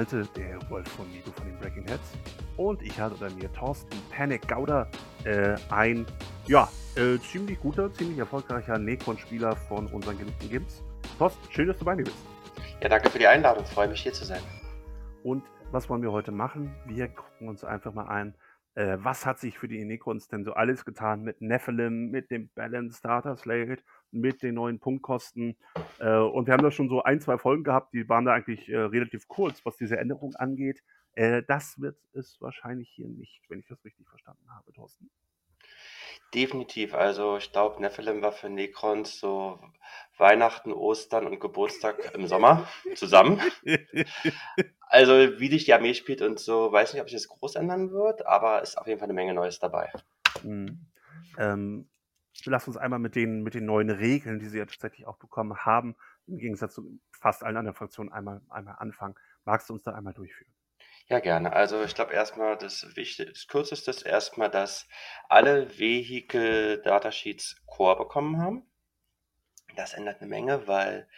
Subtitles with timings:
[0.00, 2.16] Malte, der Wolf von Nido von den Breaking Heads.
[2.56, 4.88] Und ich habe bei mir Thorsten Panic Gauder,
[5.24, 6.06] äh, ein,
[6.46, 10.82] ja, äh, ziemlich guter, ziemlich erfolgreicher Necron-Spieler von unseren geliebten Gims.
[11.18, 12.16] Thorsten, schön, dass du bei mir bist.
[12.80, 14.40] Ja, danke für die Einladung, freue mich hier zu sein.
[15.22, 16.74] Und was wollen wir heute machen?
[16.86, 18.34] Wir gucken uns einfach mal ein,
[18.76, 22.48] äh, was hat sich für die Necrons denn so alles getan mit Nephilim, mit dem
[22.54, 23.82] Balance Starter Slate,
[24.12, 25.56] mit den neuen Punktkosten.
[25.98, 28.68] Äh, und wir haben da schon so ein, zwei Folgen gehabt, die waren da eigentlich
[28.68, 30.82] äh, relativ kurz, was diese Änderung angeht.
[31.14, 35.10] Äh, das wird es wahrscheinlich hier nicht, wenn ich das richtig verstanden habe, Thorsten.
[36.34, 36.94] Definitiv.
[36.94, 39.58] Also ich glaube, Nephilim war für Necrons so
[40.16, 43.40] Weihnachten, Ostern und Geburtstag im Sommer zusammen.
[44.82, 47.90] also wie dich die Armee spielt und so, weiß nicht, ob sich das groß ändern
[47.90, 49.90] wird, aber ist auf jeden Fall eine Menge Neues dabei.
[50.44, 50.86] Mhm.
[51.36, 51.88] Ähm,
[52.44, 55.64] lass uns einmal mit den, mit den neuen Regeln, die sie ja tatsächlich auch bekommen
[55.64, 59.14] haben, im Gegensatz zu fast allen anderen Fraktionen einmal, einmal anfangen.
[59.44, 60.52] Magst du uns da einmal durchführen?
[61.06, 61.52] Ja, gerne.
[61.52, 64.86] Also ich glaube erstmal das Wichtigste, das Kürzeste ist erstmal, dass
[65.28, 68.62] alle Vehicle Datasheets Core bekommen haben.
[69.74, 71.08] Das ändert eine Menge, weil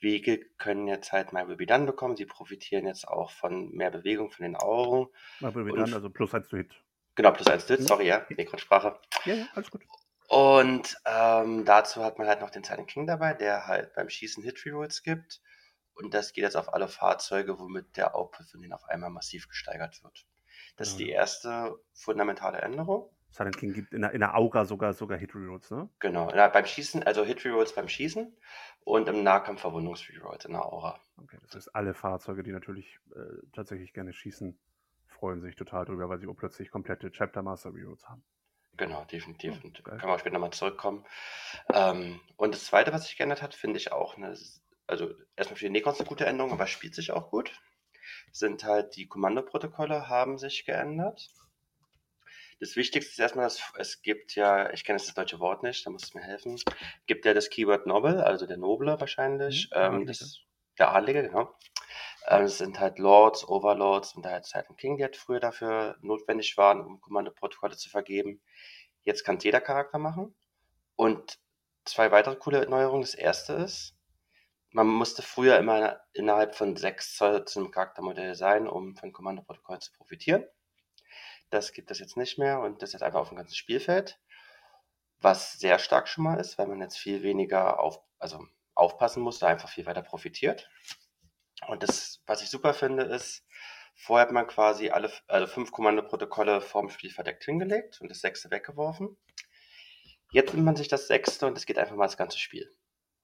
[0.00, 2.16] Vehicle können jetzt halt My Will Be Done bekommen.
[2.16, 5.08] Sie profitieren jetzt auch von mehr Bewegung von den Augen.
[5.40, 6.74] My Will Be Done, also plus eins zu Hit.
[7.14, 7.86] Genau, plus eins zu Hit, mhm.
[7.86, 9.00] sorry, ja, Necron-Sprache.
[9.24, 9.82] Ja, ja, alles gut.
[10.28, 14.42] Und ähm, dazu hat man halt noch den Silent King dabei, der halt beim Schießen
[14.42, 15.40] Hit Rerolls gibt.
[15.94, 19.48] Und das geht jetzt auf alle Fahrzeuge, womit der Output von denen auf einmal massiv
[19.48, 20.26] gesteigert wird.
[20.76, 20.92] Das ja.
[20.92, 23.10] ist die erste fundamentale Änderung.
[23.30, 25.88] Silent King gibt in der, in der Aura sogar, sogar Hit Rerolls, ne?
[25.98, 28.36] Genau, na, beim Schießen, also Hit Rerolls beim Schießen
[28.84, 31.00] und im Nahkampf Verwundungs Rerolls in der Aura.
[31.16, 34.58] Okay, das heißt, alle Fahrzeuge, die natürlich äh, tatsächlich gerne schießen,
[35.06, 38.22] freuen sich total drüber, weil sie auch plötzlich komplette Chapter Master Rerolls haben.
[38.78, 39.58] Genau, definitiv.
[39.62, 41.04] Oh, und kann man später nochmal zurückkommen.
[41.74, 44.36] Ähm, und das zweite, was sich geändert hat, finde ich auch eine,
[44.86, 47.52] also erstmal für die Necrons eine gute Änderung, aber spielt sich auch gut.
[48.32, 51.28] Sind halt die Kommandoprotokolle haben sich geändert.
[52.60, 55.90] Das Wichtigste ist erstmal, dass es gibt ja, ich kenne das deutsche Wort nicht, da
[55.90, 56.56] muss es mir helfen,
[57.06, 60.40] gibt ja das Keyword Noble, also der Noble wahrscheinlich, mhm, ähm, das,
[60.78, 61.54] der Adlige, genau.
[62.26, 65.96] Ähm, es sind halt Lords, Overlords und da halt Silent King, die halt früher dafür
[66.00, 68.40] notwendig waren, um Kommandoprotokolle zu vergeben.
[69.02, 70.34] Jetzt kann es jeder Charakter machen.
[70.96, 71.38] Und
[71.84, 73.02] zwei weitere coole Neuerungen.
[73.02, 73.96] Das erste ist,
[74.70, 79.80] man musste früher immer innerhalb von sechs Zoll zu einem Charaktermodell sein, um von Kommandoprotokollen
[79.80, 80.44] zu profitieren.
[81.50, 84.20] Das gibt es jetzt nicht mehr und das ist einfach auf dem ganzen Spielfeld.
[85.20, 89.38] Was sehr stark schon mal ist, weil man jetzt viel weniger auf, also aufpassen muss,
[89.38, 90.68] da einfach viel weiter profitiert.
[91.66, 93.44] Und das, was ich super finde, ist,
[93.94, 98.50] vorher hat man quasi alle also fünf Kommandoprotokolle vorm Spiel verdeckt hingelegt und das sechste
[98.50, 99.16] weggeworfen.
[100.30, 102.70] Jetzt nimmt man sich das sechste und es geht einfach mal das ganze Spiel.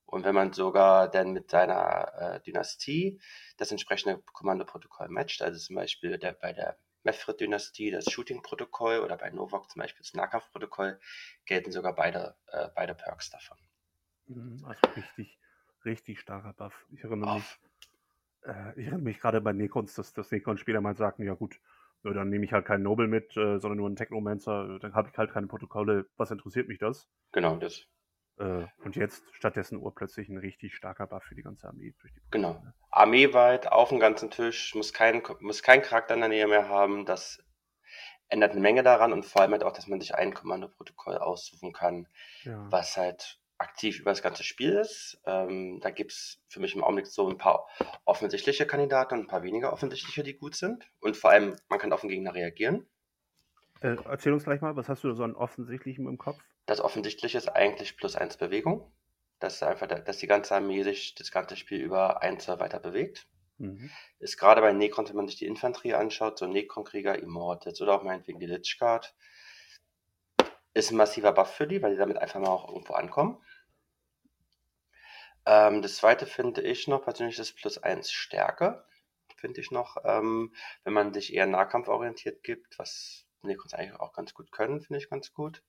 [0.07, 3.21] Und wenn man sogar dann mit seiner äh, Dynastie
[3.57, 9.31] das entsprechende Kommandoprotokoll matcht, also zum Beispiel der, bei der Mefrit-Dynastie das Shooting-Protokoll oder bei
[9.31, 10.99] Novok zum Beispiel das Nahkampf-Protokoll,
[11.45, 13.59] gelten sogar beide, äh, beide Perks davon.
[14.27, 15.39] Mhm, also richtig,
[15.85, 16.87] richtig starker Buff.
[16.93, 17.59] Ich erinnere mich,
[18.45, 21.61] äh, ich erinnere mich gerade bei Necrons, dass, dass Necron-Spieler mal sagten, ja gut,
[22.03, 25.17] dann nehme ich halt keinen Noble mit, äh, sondern nur einen Technomancer, dann habe ich
[25.17, 27.09] halt keine Protokolle, was interessiert mich das?
[27.33, 27.87] Genau, das.
[28.39, 31.95] Äh, und jetzt stattdessen urplötzlich ein richtig starker Buff für die ganze Armee.
[32.03, 32.63] Die genau.
[32.91, 37.07] Armeeweit, auf dem ganzen Tisch, muss kein, muss kein Charakter in der Nähe mehr haben,
[37.07, 37.43] das
[38.29, 41.73] ändert eine Menge daran und vor allem halt auch, dass man sich ein Kommandoprotokoll aussuchen
[41.73, 42.09] kann,
[42.43, 42.67] ja.
[42.71, 45.21] was halt aktiv über das ganze Spiel ist.
[45.25, 47.67] Ähm, da gibt es für mich im Augenblick so ein paar
[48.05, 50.85] offensichtliche Kandidaten und ein paar weniger offensichtliche, die gut sind.
[51.01, 52.87] Und vor allem, man kann auf den Gegner reagieren.
[53.81, 56.39] Äh, erzähl uns gleich mal, was hast du so an offensichtlichem im Kopf?
[56.67, 58.93] Das Offensichtliche ist eigentlich plus eins Bewegung.
[59.41, 63.27] Dass einfach, dass die ganze Armee sich das ganze Spiel über eins weiter bewegt.
[63.59, 63.91] Mhm.
[64.19, 68.03] Ist gerade bei Necron, wenn man sich die Infanterie anschaut, so Necron-Krieger, Immortals oder auch
[68.03, 69.15] meinetwegen die Lich Guard,
[70.75, 73.39] ist ein massiver Buff für die, weil die damit einfach mal auch irgendwo ankommen.
[75.47, 78.85] Ähm, das zweite finde ich noch persönlich das Plus 1 Stärke.
[79.37, 80.55] Finde ich noch, ähm,
[80.85, 85.11] wenn man sich eher nahkampforientiert gibt, was Necrons eigentlich auch ganz gut können, finde ich
[85.11, 85.63] ganz gut.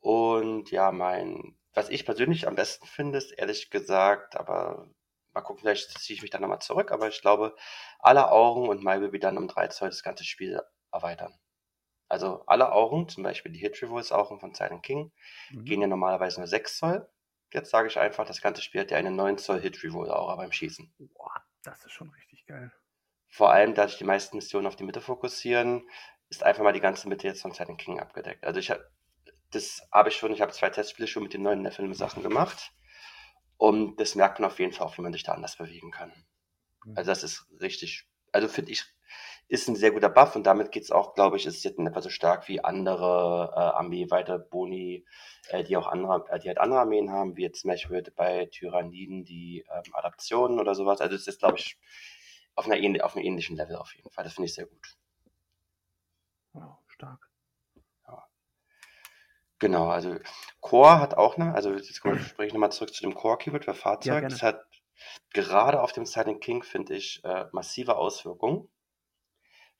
[0.00, 4.88] Und ja, mein, was ich persönlich am besten finde, ist ehrlich gesagt, aber
[5.34, 7.54] mal gucken, vielleicht ziehe ich mich dann nochmal zurück, aber ich glaube,
[7.98, 10.60] alle Augen und My Baby dann um 3 Zoll das ganze Spiel
[10.92, 11.34] erweitern.
[12.08, 15.12] Also alle Augen, zum Beispiel die Hit Revolts Augen von Silent King,
[15.50, 15.64] mhm.
[15.64, 17.08] gehen ja normalerweise nur 6 Zoll.
[17.52, 20.36] Jetzt sage ich einfach, das ganze Spiel hat ja eine 9 Zoll Hit Revolver Aura
[20.36, 20.92] beim Schießen.
[20.98, 22.72] Boah, das ist schon richtig geil.
[23.28, 25.88] Vor allem, da sich die meisten Missionen auf die Mitte fokussieren,
[26.28, 28.44] ist einfach mal die ganze Mitte jetzt von Silent King abgedeckt.
[28.44, 28.90] Also ich habe,
[29.50, 32.72] das habe ich schon, ich habe zwei Testspiele schon mit den neuen Nephilim Sachen gemacht.
[33.56, 36.12] Und das merkt man auf jeden Fall auch, wie man sich da anders bewegen kann.
[36.84, 36.96] Mhm.
[36.96, 38.84] Also das ist richtig, also finde ich,
[39.48, 41.88] ist ein sehr guter Buff und damit geht es auch, glaube ich, ist jetzt nicht
[41.88, 45.06] etwa so stark wie andere äh, Armee weiter Boni,
[45.48, 48.46] äh, die auch andere, äh, die halt andere Armeen haben, wie jetzt zum Beispiel bei
[48.46, 51.00] Tyranniden die ähm, Adaptionen oder sowas.
[51.00, 51.78] Also es ist, glaube ich,
[52.54, 54.24] auf, einer, auf einem ähnlichen Level auf jeden Fall.
[54.24, 54.98] Das finde ich sehr gut.
[56.52, 57.30] Wow, stark.
[58.06, 58.28] Ja.
[59.58, 60.16] Genau, also
[60.60, 64.22] Core hat auch eine, also jetzt spreche ich nochmal zurück zu dem Core-Keyword für Fahrzeug.
[64.22, 64.66] Ja, das hat
[65.32, 68.68] gerade auf dem Silent King, finde ich, äh, massive Auswirkungen.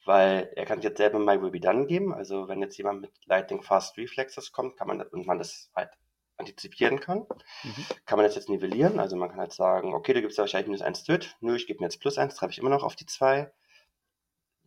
[0.09, 2.15] Weil er kann jetzt selber My Will Be Done geben.
[2.15, 5.91] Also wenn jetzt jemand mit Lightning Fast Reflexes kommt, kann man und man das halt
[6.39, 7.27] antizipieren kann,
[7.63, 7.85] mhm.
[8.07, 9.01] kann man das jetzt nivellieren.
[9.01, 11.37] Also man kann halt sagen, okay, du gibst ja wahrscheinlich minus 1 Töt.
[11.41, 13.53] Nö, ich gebe mir jetzt plus 1, treffe ich immer noch auf die 2.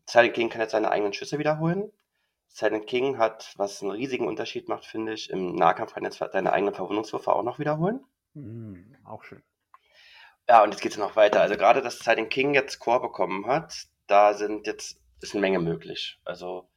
[0.07, 1.91] Silent King kann jetzt seine eigenen Schüsse wiederholen.
[2.47, 6.53] Silent King hat, was einen riesigen Unterschied macht, finde ich, im Nahkampf kann jetzt seine
[6.53, 8.05] eigenen Verwundungswürfe auch noch wiederholen.
[8.35, 9.41] Mhm, auch schön.
[10.47, 11.41] Ja, und jetzt geht es noch weiter.
[11.41, 15.59] Also gerade, dass Silent King jetzt Core bekommen hat, da sind jetzt, ist eine Menge
[15.59, 16.19] möglich.
[16.25, 16.69] Also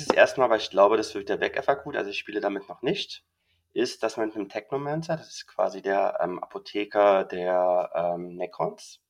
[0.00, 2.68] das erste Mal, weil ich glaube, das wird der Weg gut, also ich spiele damit
[2.68, 3.24] noch nicht,
[3.72, 9.00] ist, dass man mit einem Technomancer, das ist quasi der ähm, Apotheker der ähm, Necrons,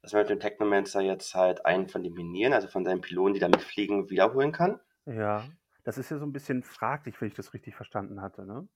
[0.00, 3.34] dass man mit dem Technomancer jetzt halt einen von den Minieren, also von seinen Pylonen,
[3.34, 4.80] die damit fliegen, wiederholen kann.
[5.06, 5.44] Ja,
[5.84, 8.68] das ist ja so ein bisschen fraglich, wenn ich das richtig verstanden hatte, ne?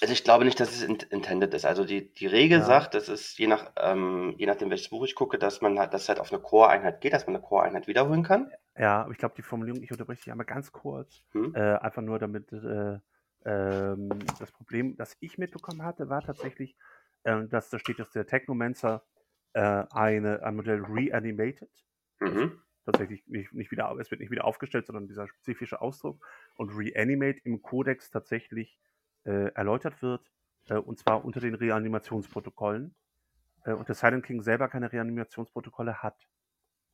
[0.00, 1.64] Also ich glaube nicht, dass es intended ist.
[1.64, 2.64] Also die, die Regel ja.
[2.64, 5.94] sagt, das ist je nach ähm, je nachdem welches Buch ich gucke, dass man halt,
[5.94, 8.50] dass halt auf eine Core-Einheit geht, dass man eine Core-Einheit wiederholen kann.
[8.78, 11.54] Ja, aber ich glaube die Formulierung, ich unterbreche dich einmal ganz kurz, hm?
[11.54, 12.98] äh, einfach nur damit äh,
[13.46, 14.08] ähm,
[14.38, 16.76] das Problem, das ich mitbekommen hatte, war tatsächlich,
[17.22, 19.04] äh, dass da steht, dass der Technomancer
[19.54, 21.70] äh, eine, ein Modell reanimated.
[22.18, 22.60] Mhm.
[22.84, 26.24] Tatsächlich nicht, nicht wieder, es wird nicht wieder aufgestellt, sondern dieser spezifische Ausdruck.
[26.56, 28.78] Und reanimate im Kodex tatsächlich
[29.26, 30.22] äh, erläutert wird,
[30.68, 32.94] äh, und zwar unter den Reanimationsprotokollen.
[33.64, 36.16] Äh, und der Silent King selber keine Reanimationsprotokolle hat.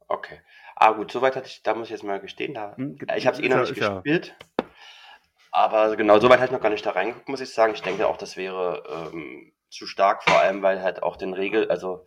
[0.08, 0.40] Okay.
[0.74, 3.36] Ah gut, soweit hatte ich, da muss ich jetzt mal gestehen, da, hm, ich habe
[3.36, 4.34] es eh noch nicht gespielt.
[4.58, 4.66] Ja.
[5.52, 7.74] Aber genau, soweit hatte ich noch gar nicht da reingeguckt, muss ich sagen.
[7.74, 11.70] Ich denke auch, das wäre ähm, zu stark, vor allem weil halt auch den Regel,
[11.70, 12.06] also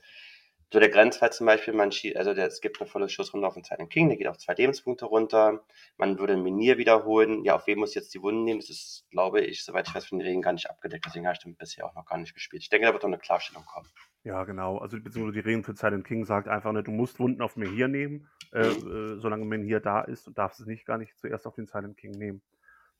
[0.72, 3.54] so der Grenzfall zum Beispiel, man schießt, also der, es gibt eine volle Schussrunde auf
[3.54, 5.64] den Silent King, der geht auf zwei Lebenspunkte runter.
[5.98, 7.44] Man würde ein Minier wiederholen.
[7.46, 8.60] Ja, auf wen muss jetzt die Wunden nehmen?
[8.60, 11.06] Das ist, glaube ich, soweit ich weiß, von den Regeln gar nicht abgedeckt.
[11.06, 12.64] Deswegen habe ich damit bisher auch noch gar nicht gespielt.
[12.64, 13.88] Ich denke, da wird doch eine Klarstellung kommen.
[14.24, 14.80] Ja, genau.
[14.80, 17.88] Also beziehungsweise die Regeln für Silent King sagt einfach, ne, du musst Wunden auf Menhir
[17.88, 19.18] nehmen, äh, mhm.
[19.18, 21.96] äh, solange Menhir da ist und darfst es nicht gar nicht zuerst auf den Silent
[21.98, 22.42] King nehmen.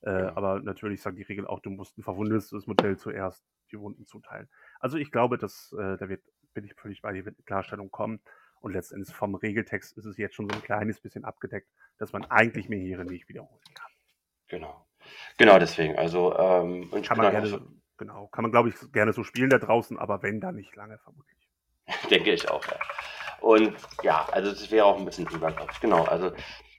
[0.02, 0.38] Äh, ja.
[0.38, 4.48] Aber natürlich sagt die Regel auch, du musst ein verwundetes Modell zuerst die Wunden zuteilen.
[4.80, 6.22] Also ich glaube, dass äh, da wird
[6.56, 8.20] bin ich völlig bei dir, wird eine Klarstellung kommen.
[8.62, 11.70] Und letztendlich vom Regeltext ist es jetzt schon so ein kleines bisschen abgedeckt,
[12.00, 13.92] dass man eigentlich Mehere nicht wiederholen kann.
[14.48, 14.88] Genau.
[15.38, 15.96] Genau deswegen.
[15.98, 17.62] Also ähm, kann man gerne, so,
[17.98, 20.98] genau, kann man glaube ich gerne so spielen da draußen, aber wenn dann nicht lange
[20.98, 21.48] vermutlich.
[22.10, 22.80] Denke ich auch, ja.
[23.42, 25.80] Und ja, also das wäre auch ein bisschen drüber, glaube ich.
[25.80, 26.32] Genau, also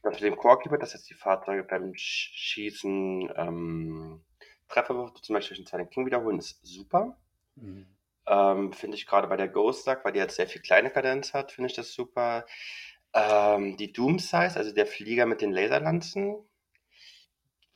[0.03, 4.25] das mit dem Core-Keeper, dass jetzt die Fahrzeuge beim Schießen ähm,
[4.69, 7.17] Treffer zum Beispiel durch den Silent King wiederholen, ist super.
[7.55, 7.96] Mhm.
[8.27, 11.33] Ähm, finde ich gerade bei der Ghost Duck, weil die jetzt sehr viel kleine Kadenz
[11.35, 12.45] hat, finde ich das super.
[13.13, 16.37] Ähm, die Doom Size, also der Flieger mit den Laserlanzen,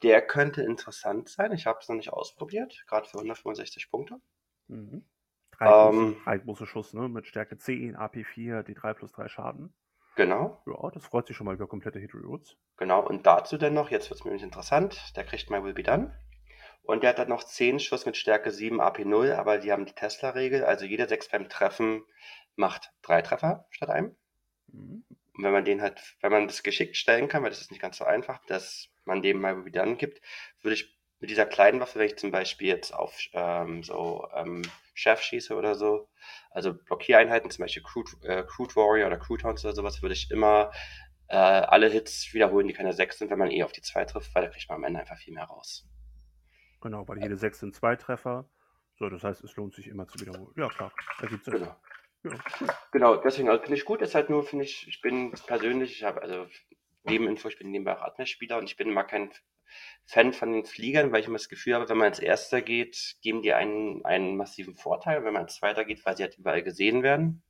[0.03, 1.53] der könnte interessant sein.
[1.53, 4.21] Ich habe es noch nicht ausprobiert, gerade für 165 Punkte.
[4.69, 5.05] Mhm.
[5.53, 7.09] Drei, ähm, große, drei große Schuss, ne?
[7.09, 9.75] Mit Stärke 10, AP4, die 3 plus 3 Schaden.
[10.17, 10.61] Genau.
[10.67, 12.57] Ja, das freut sich schon mal über komplette Hit Rewards.
[12.77, 15.75] Genau, und dazu dann noch, jetzt wird es mir nämlich interessant, der kriegt My Will
[15.75, 16.15] Be Done.
[16.91, 19.93] Und der hat dann noch 10 Schuss mit Stärke 7 AP0, aber die haben die
[19.93, 20.65] Tesla-Regel.
[20.65, 22.03] Also jeder 6 beim Treffen
[22.57, 24.17] macht 3 Treffer statt einem.
[24.67, 25.05] Mhm.
[25.37, 27.81] Und wenn man den halt, wenn man das geschickt stellen kann, weil das ist nicht
[27.81, 30.21] ganz so einfach, dass man dem mal wieder angibt,
[30.63, 34.63] würde ich mit dieser kleinen Waffe, wenn ich zum Beispiel jetzt auf ähm, so ähm,
[34.93, 36.09] Chef schieße oder so,
[36.51, 40.29] also Blockiereinheiten, zum Beispiel Crude, äh, Crude Warrior oder Crude Hounds oder sowas, würde ich
[40.33, 40.73] immer
[41.29, 44.35] äh, alle Hits wiederholen, die keine 6 sind, wenn man eh auf die 2 trifft,
[44.35, 45.87] weil da kriegt man am Ende einfach viel mehr raus.
[46.81, 48.49] Genau, weil jede 6 sind zwei Treffer.
[48.97, 50.53] So, das heißt, es lohnt sich immer zu wiederholen.
[50.57, 51.55] Ja, klar, ergibt Sinn.
[51.55, 51.77] Genau.
[52.23, 52.33] Ja.
[52.93, 54.03] Genau, deswegen also finde ich gut.
[54.03, 56.47] Ist halt nur, finde ich, ich bin persönlich, ich habe also
[57.05, 59.31] Nebeninfo, ich bin nebenbei auch Admin-Spieler und ich bin immer kein
[60.05, 63.17] Fan von den Fliegern, weil ich immer das Gefühl habe, wenn man als Erster geht,
[63.23, 65.25] geben die einen, einen massiven Vorteil.
[65.25, 67.43] Wenn man als Zweiter geht, weil sie halt überall gesehen werden,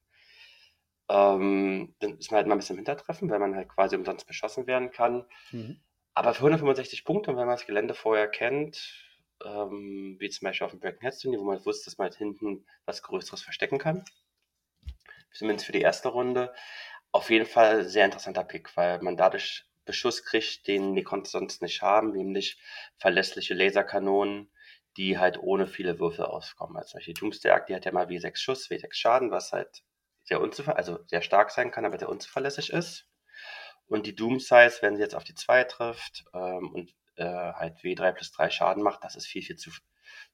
[1.09, 4.27] ähm, dann ist man halt mal ein bisschen im Hintertreffen, weil man halt quasi umsonst
[4.27, 5.25] beschossen werden kann.
[5.51, 5.81] Mhm.
[6.15, 9.10] Aber für 165 Punkte, wenn man das Gelände vorher kennt,
[9.45, 12.17] ähm, wie zum Beispiel auf dem Breaking Heads Turnier, wo man wusste, dass man halt
[12.17, 14.05] hinten was Größeres verstecken kann.
[15.33, 16.53] Zumindest für die erste Runde.
[17.13, 21.63] Auf jeden Fall sehr interessanter Pick, weil man dadurch Beschuss kriegt, den die Nikons sonst
[21.63, 22.61] nicht haben, nämlich
[22.99, 24.53] verlässliche Laserkanonen,
[24.97, 26.77] die halt ohne viele Würfel auskommen.
[26.77, 29.53] Also zum Beispiel die Doomsday Arc, die hat ja mal W6 Schuss, W6 Schaden, was
[29.53, 29.83] halt
[30.25, 30.41] sehr
[30.77, 33.07] also sehr stark sein kann, aber sehr unzuverlässig ist.
[33.87, 37.79] Und die Doom Size, wenn sie jetzt auf die 2 trifft ähm, und äh, halt
[37.79, 39.71] W3 plus 3 Schaden macht, das ist viel, viel zu,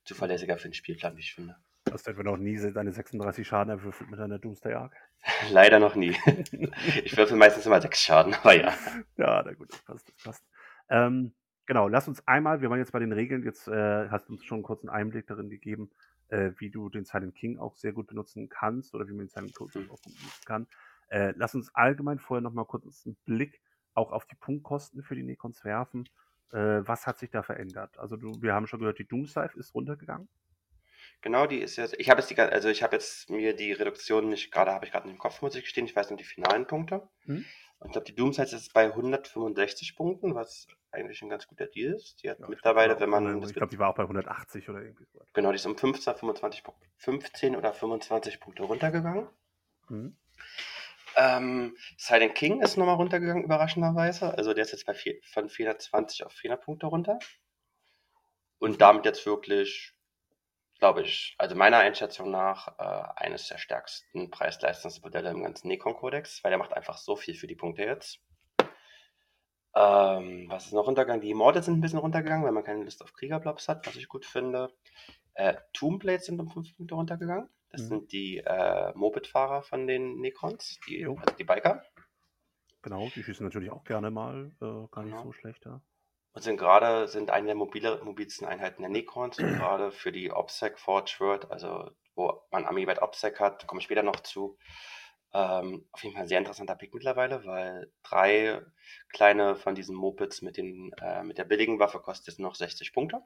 [0.05, 1.57] zuverlässiger für den Spielplan, wie ich finde.
[1.91, 4.95] Hast du etwa noch nie deine 36 Schaden erwürfelt mit deiner Doomsday Arc?
[5.51, 6.17] Leider noch nie.
[7.05, 8.75] ich würfel meistens immer 6 Schaden, aber ja.
[9.17, 10.45] Ja, na gut, das passt, das passt.
[10.89, 11.35] Ähm,
[11.67, 14.45] genau, lass uns einmal, wir waren jetzt bei den Regeln, jetzt äh, hast du uns
[14.45, 15.91] schon einen kurzen Einblick darin gegeben,
[16.29, 19.29] äh, wie du den Silent King auch sehr gut benutzen kannst oder wie man den
[19.29, 19.91] Silent King mhm.
[19.91, 20.67] auch benutzen kann.
[21.09, 23.61] Äh, lass uns allgemein vorher nochmal kurz einen Blick
[23.95, 26.09] auch auf die Punktkosten für die Necrons werfen.
[26.53, 27.99] Äh, was hat sich da verändert?
[27.99, 30.29] Also du, wir haben schon gehört, die Doomscythe ist runtergegangen.
[31.23, 34.29] Genau, die ist jetzt, ich habe jetzt die, also ich habe jetzt mir die Reduktion
[34.29, 36.67] nicht gerade, habe ich gerade im Kopf, muss ich gestehen, ich weiß nur die finalen
[36.67, 37.09] Punkte.
[37.25, 37.45] Hm?
[37.79, 41.95] Und ich glaube, die Doomscythe ist bei 165 Punkten, was eigentlich ein ganz guter Deal
[41.95, 42.23] ist.
[42.23, 43.43] Die hat ja, mittlerweile, wenn man.
[43.43, 45.21] Ich glaube, die war auch bei 180 oder irgendwie so.
[45.35, 46.63] Genau, die ist um 15, 25,
[46.97, 49.29] 15 oder 25 Punkte runtergegangen.
[49.89, 50.17] Hm.
[51.17, 54.37] Ähm, Silent King ist nochmal runtergegangen, überraschenderweise.
[54.37, 57.19] Also der ist jetzt bei vier, von 420 auf 400 Punkte runter.
[58.59, 58.79] Und mhm.
[58.79, 59.95] damit jetzt wirklich,
[60.79, 66.51] glaube ich, also meiner Einschätzung nach, äh, eines der stärksten Preis-Leistungsmodelle im ganzen Necron-Kodex, weil
[66.51, 68.21] der macht einfach so viel für die Punkte jetzt.
[69.75, 71.23] Ähm, was ist noch runtergegangen?
[71.23, 74.09] Die Morde sind ein bisschen runtergegangen, weil man keine List auf Kriegerblobs hat, was ich
[74.09, 74.71] gut finde.
[75.35, 77.49] Äh, Tombblades sind um 5 Punkte runtergegangen.
[77.77, 77.89] Das mhm.
[77.89, 81.83] sind die äh, Moped-Fahrer von den Necrons, die, also die Biker.
[82.83, 85.25] Genau, die schießen natürlich auch gerne mal, äh, gar nicht genau.
[85.25, 85.81] so schlecht, ja.
[86.33, 90.31] Und sind gerade, sind eine der mobile, mobilsten Einheiten der Necrons und gerade für die
[90.31, 94.59] OPSEC Forge World, also wo man Amiibet OPSEC hat, komme ich später noch zu.
[95.33, 98.63] Ähm, auf jeden Fall ein sehr interessanter Pick mittlerweile, weil drei
[99.09, 102.93] kleine von diesen Mopeds mit, den, äh, mit der billigen Waffe kostet jetzt noch 60
[102.93, 103.23] Punkte.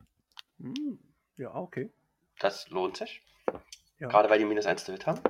[0.58, 0.98] Hm,
[1.36, 1.90] ja, okay.
[2.38, 3.22] Das lohnt sich.
[4.00, 4.08] Ja.
[4.08, 5.20] Gerade weil die minus 1 Hit haben.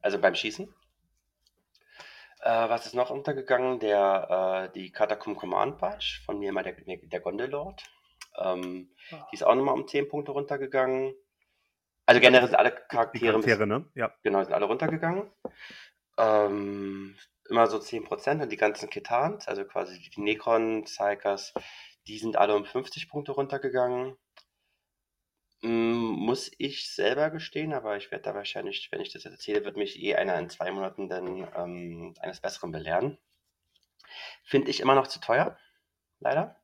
[0.00, 0.72] Also beim Schießen.
[2.40, 3.80] Äh, was ist noch untergegangen?
[3.80, 7.82] Der, äh, die Catacomb Command Patch von mir mal der, der Gondelord.
[8.36, 9.26] Ähm, ah.
[9.30, 11.14] Die ist auch nochmal um 10 Punkte runtergegangen.
[12.06, 13.86] Also generell sind alle Charaktere, Charaktere ne?
[13.94, 14.12] ja.
[14.22, 15.30] genau, sind alle runtergegangen.
[16.18, 17.16] Ähm,
[17.48, 21.54] immer so 10% und die ganzen Ketans, also quasi die Necron, Psykers,
[22.06, 24.16] die sind alle um 50 Punkte runtergegangen.
[25.64, 29.64] Hm, muss ich selber gestehen, aber ich werde da wahrscheinlich, wenn ich das jetzt erzähle,
[29.64, 33.16] wird mich eh einer in zwei Monaten dann ähm, eines Besseren belehren.
[34.44, 35.56] Finde ich immer noch zu teuer,
[36.20, 36.60] leider.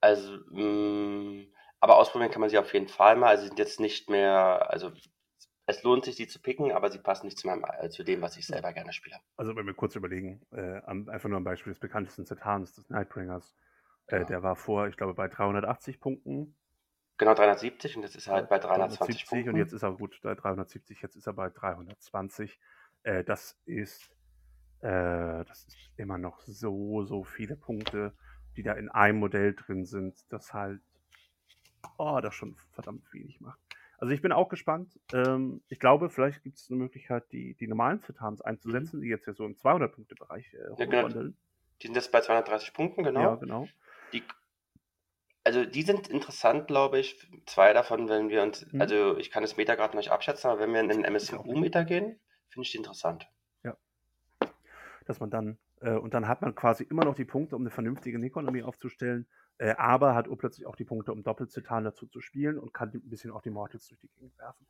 [0.00, 3.28] Also, mh, hm, aber ausprobieren kann man sie auf jeden Fall mal.
[3.28, 4.90] Also, sie sind jetzt nicht mehr, also
[5.66, 8.20] es lohnt sich, sie zu picken, aber sie passen nicht zu, meinem, äh, zu dem,
[8.20, 9.20] was ich selber gerne spiele.
[9.36, 13.54] Also, wenn wir kurz überlegen, äh, einfach nur ein Beispiel des bekanntesten Zetans, des Nightbringers.
[14.08, 14.26] Äh, genau.
[14.26, 16.56] Der war vor, ich glaube, bei 380 Punkten
[17.16, 19.50] Genau, 370 und jetzt ist er halt bei 320 Punkten.
[19.50, 22.58] Und jetzt ist er gut bei 370, jetzt ist er bei 320.
[23.04, 24.10] Äh, das ist
[24.84, 28.12] äh, das ist immer noch so, so viele Punkte,
[28.56, 30.82] die da in einem Modell drin sind, das halt,
[31.96, 33.58] oh, das schon verdammt wenig macht.
[33.96, 35.00] Also ich bin auch gespannt.
[35.14, 39.04] Ähm, ich glaube, vielleicht gibt es eine Möglichkeit, die, die normalen Zitans einzusetzen, mhm.
[39.04, 41.08] die jetzt ja so im 200-Punkte-Bereich äh, ja, genau.
[41.80, 43.20] Die sind jetzt bei 230 Punkten, genau.
[43.20, 43.66] Ja, genau.
[44.12, 44.22] Die
[45.44, 47.28] also die sind interessant, glaube ich.
[47.46, 48.80] Zwei davon, wenn wir uns, mhm.
[48.80, 51.82] also ich kann das Meta gerade noch nicht abschätzen, aber wenn wir in den MSU-Meta
[51.82, 53.28] gehen, finde ich die interessant.
[53.62, 53.76] Ja.
[55.04, 57.70] Dass man dann, äh, und dann hat man quasi immer noch die Punkte, um eine
[57.70, 59.26] vernünftige Nikon-Armee aufzustellen,
[59.58, 63.08] äh, aber hat plötzlich auch die Punkte, um Doppelzitan dazu zu spielen und kann ein
[63.08, 64.66] bisschen auch die Mortals durch die Gegend werfen.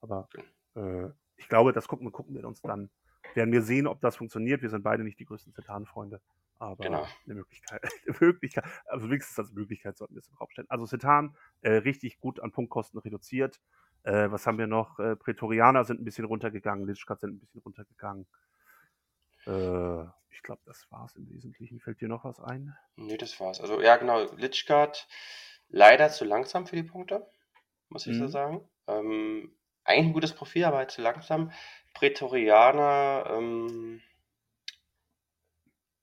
[0.00, 0.28] Aber
[0.74, 2.90] äh, ich glaube, das gucken, gucken wir uns dann.
[3.34, 4.62] Werden wir sehen, ob das funktioniert.
[4.62, 6.20] Wir sind beide nicht die größten Zitan-Freunde.
[6.58, 7.06] Aber genau.
[7.24, 10.70] eine Möglichkeit, eine Möglichkeit, also wenigstens als Möglichkeit sollten wir es im Raum stellen.
[10.70, 13.60] Also Setan äh, richtig gut an Punktkosten reduziert.
[14.04, 14.98] Äh, was haben wir noch?
[14.98, 18.26] Äh, Prätorianer sind ein bisschen runtergegangen, Lichgard sind ein bisschen runtergegangen.
[19.46, 21.80] Äh, ich glaube, das war es im Wesentlichen.
[21.80, 22.76] Fällt dir noch was ein?
[22.96, 23.60] Nee, das war's.
[23.60, 25.08] Also ja, genau, Lichgard
[25.68, 27.28] leider zu langsam für die Punkte,
[27.88, 28.20] muss ich mhm.
[28.20, 28.68] so sagen.
[28.86, 31.52] Ähm, eigentlich ein gutes Profil, aber halt zu langsam.
[31.94, 34.02] Prätorianer, ähm,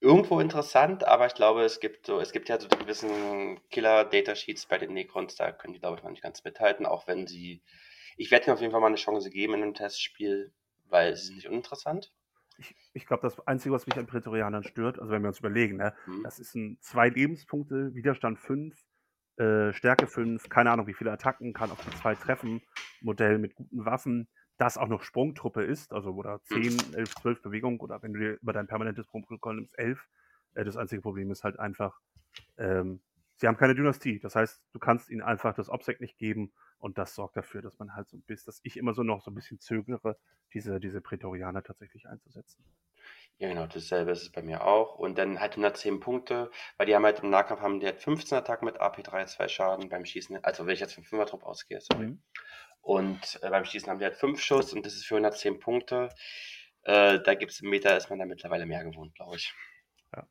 [0.04, 4.66] irgendwo interessant, aber ich glaube, es gibt so, es gibt ja so die gewissen Killer-Datasheets
[4.66, 7.64] bei den Necrons, da können die, glaube ich, noch nicht ganz mithalten, auch wenn sie.
[8.18, 10.52] Ich werde ihnen auf jeden Fall mal eine Chance geben in einem Testspiel,
[10.90, 12.12] weil sie sind nicht uninteressant.
[12.58, 15.78] Ich, ich glaube, das Einzige, was mich an Prätorianern stört, also wenn wir uns überlegen,
[15.78, 16.22] ne, hm.
[16.24, 18.78] das ist ein zwei Lebenspunkte, Widerstand 5,
[19.38, 22.62] äh, Stärke 5, keine Ahnung, wie viele Attacken, kann auf die zwei treffen,
[23.02, 24.28] Modell mit guten Waffen
[24.64, 28.38] das auch noch Sprungtruppe ist, also oder 10, 11, 12 Bewegungen oder wenn du dir
[28.42, 30.08] über dein permanentes Sprungprotokoll nimmst, 11.
[30.54, 32.00] Äh, das einzige Problem ist halt einfach,
[32.58, 33.02] ähm,
[33.36, 34.20] sie haben keine Dynastie.
[34.20, 37.78] Das heißt, du kannst ihnen einfach das OPSEC nicht geben Und das sorgt dafür, dass
[37.80, 40.18] man halt so ein bisschen, dass ich immer so noch so ein bisschen zögere,
[40.54, 42.64] diese, diese Prätorianer tatsächlich einzusetzen.
[43.38, 44.96] Ja, genau, dasselbe ist es bei mir auch.
[44.96, 48.38] Und dann halt 110 Punkte, weil die haben halt im Nahkampf haben die halt 15
[48.38, 50.44] Attacken mit AP3, 2 Schaden beim Schießen.
[50.44, 52.08] Also wenn ich jetzt vom 5er Trupp ausgehe, sorry.
[52.08, 52.24] Mhm.
[52.82, 56.10] Und äh, beim Schießen haben die halt 5 Schuss und das ist für 110 Punkte.
[56.84, 59.54] Äh, da gibt es im Meter, ist man da mittlerweile mehr gewohnt, glaube ich.
[60.16, 60.28] Ja.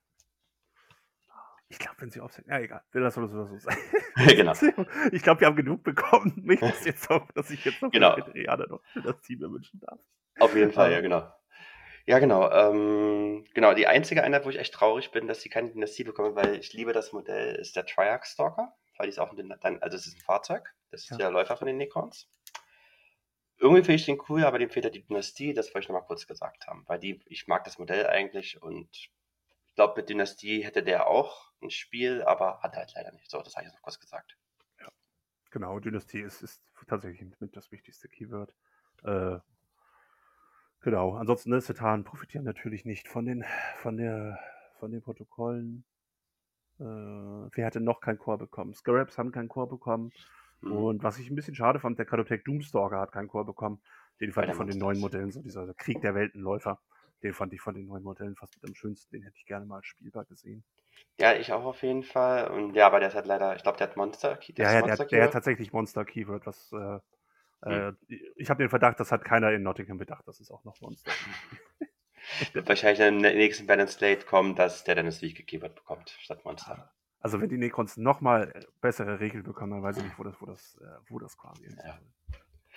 [1.69, 2.51] Ich glaube, wenn sie aufsetzen.
[2.51, 2.83] Ja, egal.
[2.93, 3.77] Will das oder so, sein.
[4.37, 4.53] genau.
[5.13, 6.35] Ich glaube, wir haben genug bekommen.
[6.45, 8.17] Mich ist jetzt auch, dass ich jetzt noch genau.
[8.17, 9.99] noch für das Team wünschen darf.
[10.39, 11.31] Auf jeden Fall, ja, genau.
[12.07, 12.51] Ja, genau.
[12.51, 16.35] Ähm, genau, die einzige Einheit, wo ich echt traurig bin, dass sie keine Dynastie bekommen,
[16.35, 19.97] weil ich liebe das Modell, ist der Triarch Stalker, weil die ist auch ein, also
[19.97, 21.17] es ist ein Fahrzeug, das ist ja.
[21.17, 22.29] der Läufer von den Necrons.
[23.59, 26.07] Irgendwie finde ich den cool, aber dem fehlt ja die Dynastie, das wollte ich nochmal
[26.07, 29.13] kurz gesagt haben, weil die, ich mag das Modell eigentlich und ich
[29.77, 33.31] glaube, mit Dynastie hätte der auch ein Spiel, aber hat er halt leider nicht.
[33.31, 34.37] So, das habe ich noch kurz gesagt.
[34.81, 34.89] Ja,
[35.51, 38.53] genau, Dynastie ist, ist tatsächlich mit das wichtigste Keyword.
[39.05, 39.39] Äh,
[40.83, 43.45] Genau, ansonsten, ne, Setan profitieren natürlich nicht von den,
[43.77, 44.39] von der,
[44.79, 45.85] von den Protokollen.
[46.81, 48.75] Äh, wer hatte noch keinen Core bekommen?
[48.75, 50.13] Scarabs haben keinen Core bekommen.
[50.61, 50.73] Mhm.
[50.73, 53.81] Und was ich ein bisschen schade fand, der Cartotech Doomstalker hat keinen Core bekommen.
[54.21, 56.81] Den fand ich von den neuen Modellen, so dieser Krieg der Weltenläufer,
[57.23, 59.15] den fand ich von den neuen Modellen fast mit am schönsten.
[59.15, 60.65] Den hätte ich gerne mal spielbar gesehen.
[61.19, 62.51] Ja, ich auch auf jeden Fall.
[62.51, 64.53] Und ja, aber der hat leider, ich glaube, der hat Monster Key.
[64.57, 66.99] Ja, ja, der, hat, der hat tatsächlich Monster Keyword, was äh,
[67.65, 67.97] hm.
[68.09, 70.81] Äh, ich habe den Verdacht, das hat keiner in Nottingham bedacht, das ist auch noch
[70.81, 71.13] Monster.
[72.53, 76.11] Wird wahrscheinlich in der nächsten Balance Slate kommen, dass der dann das League Keyword bekommt,
[76.21, 76.79] statt Monster.
[76.79, 80.41] Ah, also wenn die Necrons nochmal bessere Regeln bekommen, dann weiß ich nicht, wo das,
[80.41, 81.79] wo das, äh, wo das quasi ist.
[81.79, 81.99] Ja.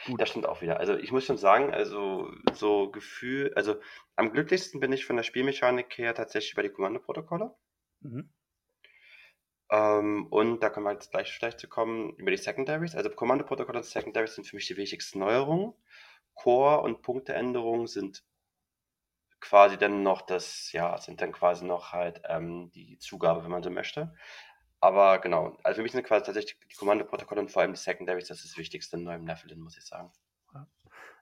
[0.06, 0.20] Gut.
[0.22, 0.80] Das stimmt auch wieder.
[0.80, 3.80] Also ich muss schon sagen, also so Gefühl, also
[4.15, 7.56] am glücklichsten bin ich von der Spielmechanik her tatsächlich über die Kommandoprotokolle.
[8.02, 8.30] Mhm.
[9.69, 12.95] Ähm, und da können wir jetzt gleich vielleicht zu kommen über die Secondaries.
[12.95, 15.73] Also Kommandoprotokolle und Secondaries sind für mich die wichtigsten Neuerungen.
[16.36, 18.23] Core und Punkteänderungen sind
[19.39, 23.63] quasi dann noch das, ja, sind dann quasi noch halt ähm, die Zugabe, wenn man
[23.63, 24.13] so möchte.
[24.82, 28.28] Aber genau, also für mich sind quasi tatsächlich die Kommandoprotokolle und vor allem die Secondaries
[28.28, 30.12] das, ist das Wichtigste in neuem Nephilim, muss ich sagen.
[30.54, 30.67] Ja.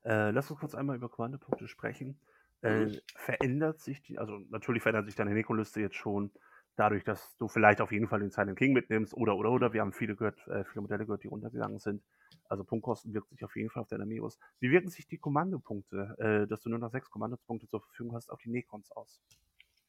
[0.04, 2.20] Äh, lass uns kurz einmal über Kommandopunkte sprechen.
[2.62, 3.00] Äh, mhm.
[3.16, 6.32] Verändert sich die, also natürlich verändert sich deine Nekoliste jetzt schon
[6.76, 9.74] dadurch, dass du vielleicht auf jeden Fall den Silent King mitnimmst oder oder oder.
[9.74, 12.04] Wir haben viele gehört, äh, viele Modelle gehört, die runtergegangen sind.
[12.50, 14.38] Also Punktkosten wirkt sich auf jeden Fall auf deine Armee aus.
[14.60, 18.30] Wie wirken sich die Kommandopunkte, äh, dass du nur noch sechs Kommandopunkte zur Verfügung hast,
[18.30, 19.22] auf die Necrons aus?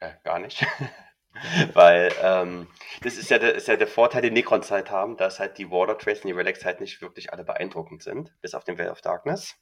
[0.01, 0.67] Äh, gar nicht.
[1.75, 2.69] Weil ähm,
[3.03, 5.71] das ist ja, der, ist ja der Vorteil, den Necrons halt haben, dass halt die
[5.71, 8.91] Water Trace und die Relics halt nicht wirklich alle beeindruckend sind, bis auf den Veil
[8.91, 9.57] of Darkness.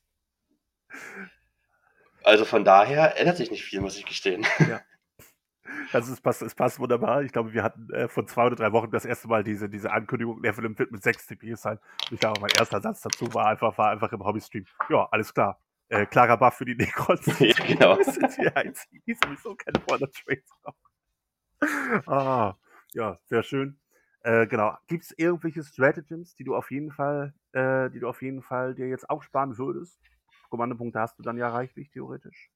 [2.25, 4.47] Also von daher ändert sich nicht viel, muss ich gestehen.
[4.69, 4.81] Ja.
[5.93, 7.23] Also es passt, es passt wunderbar.
[7.23, 9.91] Ich glaube, wir hatten äh, vor zwei oder drei Wochen das erste Mal diese, diese
[9.93, 11.79] Ankündigung, der Film wird mit 6 CPs sein.
[12.11, 14.65] Ich glaube, mein erster Satz dazu war einfach, war einfach im Hobbystream.
[14.89, 15.61] Ja, alles klar.
[15.89, 17.27] Äh, klarer Buff für die Necrons.
[17.39, 17.97] ja, genau.
[17.97, 22.07] Das sind die einzigen, die sowieso keine Border Trades brauchen.
[22.07, 22.55] Ah,
[22.93, 23.79] ja, sehr schön.
[24.23, 24.77] Äh, genau.
[24.87, 28.75] Gibt es irgendwelche Stratagems, die du auf jeden Fall, äh, die du auf jeden Fall
[28.75, 30.01] dir jetzt auch sparen würdest?
[30.49, 32.51] Kommandopunkte hast du dann ja reichlich, theoretisch.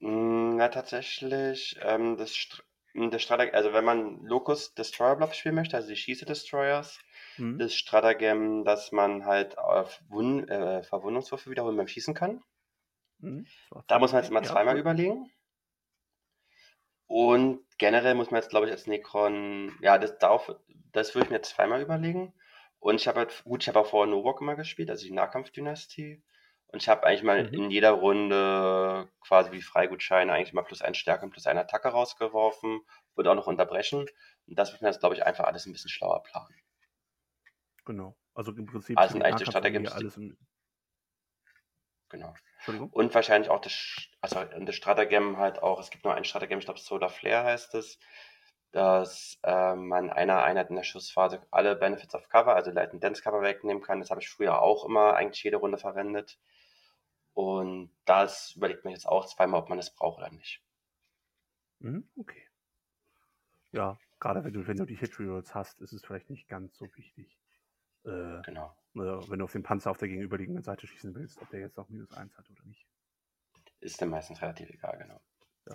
[0.00, 2.62] Hm, ja, tatsächlich, ähm, das, Str
[2.94, 6.98] hm, das Stratag also wenn man Locust Destroyer Block spielen möchte, also die Schieße Destroyers,
[7.38, 7.58] Mhm.
[7.58, 12.42] das Stratagem, dass man halt auf Wun äh, Verwundungswürfe wiederholen beim Schießen kann.
[13.20, 13.46] Mhm.
[13.88, 14.78] Da muss man jetzt immer zweimal cool.
[14.78, 15.32] überlegen.
[17.06, 20.54] Und generell muss man jetzt, glaube ich, als Necron, ja, das darauf,
[20.92, 22.34] das würde ich mir jetzt zweimal überlegen.
[22.80, 26.22] Und ich habe halt, gut, ich habe auch vorher Novok immer gespielt, also die Nahkampfdynastie.
[26.68, 27.54] Und ich habe eigentlich mal mhm.
[27.54, 31.88] in jeder Runde quasi wie Freigutscheine eigentlich mal plus ein Stärke und plus eine Attacke
[31.88, 32.80] rausgeworfen,
[33.14, 34.06] würde auch noch unterbrechen.
[34.46, 36.54] Und das wird mir jetzt, glaube ich, einfach alles ein bisschen schlauer planen.
[37.86, 38.16] Genau.
[38.34, 40.36] Also im Prinzip also sind eigentlich die Strategien alles im
[42.10, 42.34] Genau.
[42.90, 46.64] Und wahrscheinlich auch das, also das Stratagem halt auch, es gibt nur ein Stratagem, ich
[46.64, 47.98] glaube Solar Flare heißt es,
[48.72, 53.02] dass äh, man einer Einheit in der Schussphase alle Benefits of Cover, also Light and
[53.02, 54.00] Dance Cover wegnehmen kann.
[54.00, 56.38] Das habe ich früher auch immer eigentlich jede Runde verwendet.
[57.34, 60.62] Und das überlegt man jetzt auch zweimal, ob man es braucht oder nicht.
[61.80, 62.48] Mhm, okay.
[63.72, 66.76] Ja, gerade wenn du, wenn du die Hit Rerolls hast, ist es vielleicht nicht ganz
[66.76, 67.38] so wichtig.
[68.04, 68.76] Äh, genau.
[68.94, 71.76] Äh, wenn du auf den Panzer auf der gegenüberliegenden Seite schießen willst, ob der jetzt
[71.76, 72.86] noch minus 1 hat oder nicht.
[73.80, 75.20] Ist dann meistens relativ egal, genau.
[75.66, 75.74] Ja.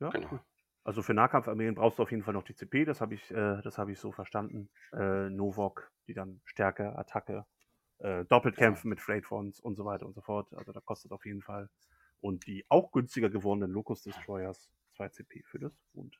[0.00, 0.32] Ja, genau.
[0.32, 0.40] Cool.
[0.82, 3.62] Also für Nahkampfarmeen brauchst du auf jeden Fall noch die CP, das habe ich, äh,
[3.62, 4.68] das ich so verstanden.
[4.92, 7.46] Äh, Novok, die dann Stärke, Attacke
[7.98, 10.52] äh, doppelt kämpfen mit Freight Fonts und so weiter und so fort.
[10.54, 11.68] Also da kostet auf jeden Fall.
[12.20, 16.18] Und die auch günstiger gewordenen Locust Destroyers 2 CP für das und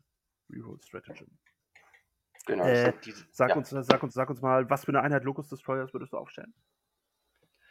[0.50, 1.28] Reroll Stratagem.
[2.46, 2.64] Genau.
[2.64, 3.56] Äh, diese, sag, ja.
[3.56, 6.52] uns, sag, uns, sag uns mal, was für eine Einheit Locust Destroyers würdest du aufstellen?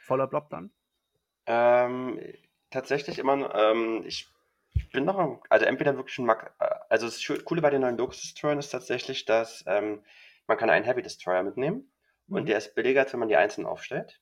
[0.02, 0.72] Voller Blob dann?
[1.46, 2.20] Ähm,
[2.72, 4.28] tatsächlich immer, ähm, ich,
[4.74, 7.98] ich, bin noch, also entweder wirklich ein Mac, äh, also das Coole bei den neuen
[7.98, 10.04] Locust Destroyern ist tatsächlich, dass ähm,
[10.48, 11.93] man kann einen Heavy Destroyer mitnehmen.
[12.28, 14.22] Und der ist billiger, als wenn man die einzeln aufstellt.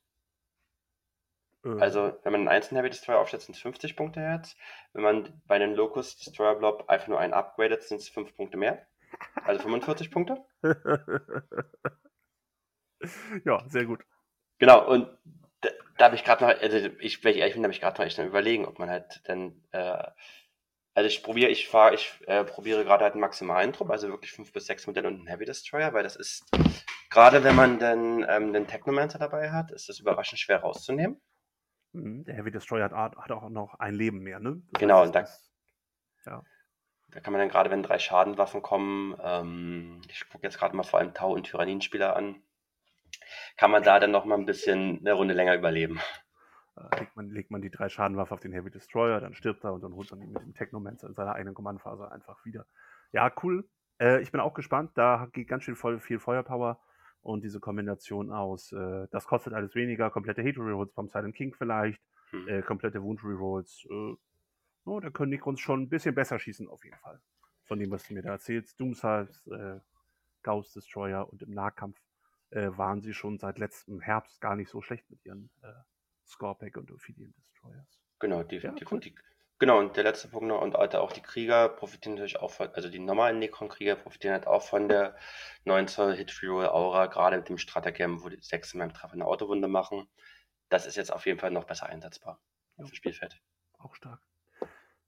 [1.62, 1.80] Mhm.
[1.80, 4.56] Also, wenn man einen einzelnen Heavy Destroyer aufstellt, sind es 50 Punkte jetzt.
[4.92, 8.56] Wenn man bei einem Locust Destroyer Blob einfach nur einen upgradet, sind es 5 Punkte
[8.56, 8.86] mehr.
[9.44, 10.44] Also 45 Punkte.
[13.44, 14.04] ja, sehr gut.
[14.58, 15.08] Genau, und
[15.60, 17.98] da, da habe ich gerade noch, also ich, wenn ich ehrlich bin, habe ich gerade
[17.98, 20.04] noch echt überlegen, ob man halt dann, äh,
[20.94, 24.32] also ich probiere, ich fahre, ich äh, probiere gerade halt einen maximalen Trupp, also wirklich
[24.32, 26.44] 5 bis 6 Modelle und einen Heavy Destroyer, weil das ist,
[27.12, 31.20] gerade wenn man dann ähm, den Technomancer dabei hat, ist das überraschend schwer rauszunehmen.
[31.92, 34.62] Mhm, der Heavy Destroyer hat, hat auch noch ein Leben mehr, ne?
[34.72, 35.26] Das genau, und da,
[36.24, 36.42] ja.
[37.10, 40.84] da kann man dann gerade, wenn drei Schadenwaffen kommen, ähm, ich gucke jetzt gerade mal
[40.84, 42.42] vor allem Tau- und Tyranninspieler an,
[43.58, 46.00] kann man da dann noch mal ein bisschen eine Runde länger überleben.
[46.76, 49.74] Äh, legt, man, legt man die drei Schadenwaffen auf den Heavy Destroyer, dann stirbt er
[49.74, 52.64] und dann holt man ihn mit dem Technomancer in seiner eigenen Kommandphase einfach wieder.
[53.12, 53.68] Ja, cool.
[54.00, 54.92] Äh, ich bin auch gespannt.
[54.94, 56.80] Da geht ganz schön voll, viel Feuerpower.
[57.22, 61.54] Und diese Kombination aus, äh, das kostet alles weniger, komplette Hate Rerolls vom Silent King
[61.54, 62.48] vielleicht, hm.
[62.48, 63.86] äh, komplette Wound Rerolls.
[63.88, 64.14] Äh,
[64.84, 67.20] oh, da können Necrons schon ein bisschen besser schießen, auf jeden Fall.
[67.64, 68.78] Von dem, was du mir da erzählst.
[68.80, 69.80] Doomsize, äh,
[70.42, 71.96] Gauss Destroyer und im Nahkampf
[72.50, 75.72] äh, waren sie schon seit letztem Herbst gar nicht so schlecht mit ihren äh,
[76.26, 78.00] Scorpack und Ophidian Destroyers.
[78.18, 78.90] Genau, definitiv.
[78.90, 79.00] Ja, cool.
[79.00, 79.14] die,
[79.62, 82.88] Genau, und der letzte Punkt noch, und auch die Krieger profitieren natürlich auch von, also
[82.88, 85.14] die normalen Necron-Krieger profitieren halt auch von der
[85.66, 89.12] 9 Zoll Hit Free Aura, gerade mit dem Stratagem, wo die 6 in meinem Treffer
[89.12, 90.08] eine Autowunde machen.
[90.68, 92.40] Das ist jetzt auf jeden Fall noch besser einsetzbar
[92.76, 93.40] auf dem Spielfeld.
[93.78, 94.20] Auch stark.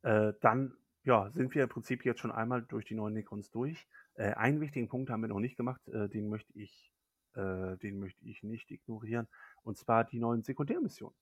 [0.03, 3.89] Äh, dann ja, sind wir im Prinzip jetzt schon einmal durch die neuen Necrons durch.
[4.15, 6.93] Äh, einen wichtigen Punkt haben wir noch nicht gemacht, äh, den möchte ich,
[7.35, 9.27] äh, den möchte ich nicht ignorieren,
[9.65, 11.19] und zwar die neuen Sekundärmissionen.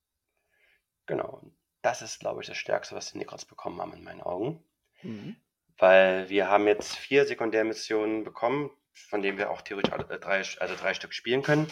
[1.07, 1.51] Genau
[1.83, 4.65] das ist, glaube ich, das Stärkste, was die Necrons bekommen haben in meinen Augen.
[5.03, 5.37] Mhm.
[5.79, 10.43] Weil wir haben jetzt vier Sekundärmissionen bekommen, von denen wir auch theoretisch alle, äh, drei,
[10.59, 11.67] also drei Stück spielen können.